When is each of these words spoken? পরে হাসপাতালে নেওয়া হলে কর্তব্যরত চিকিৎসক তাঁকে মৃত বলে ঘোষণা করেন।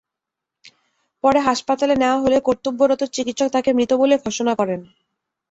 পরে 1.23 1.39
হাসপাতালে 1.39 1.95
নেওয়া 1.95 2.17
হলে 2.19 2.37
কর্তব্যরত 2.47 3.01
চিকিৎসক 3.15 3.49
তাঁকে 3.51 3.71
মৃত 3.73 3.91
বলে 4.01 4.15
ঘোষণা 4.25 4.53
করেন। 4.55 4.81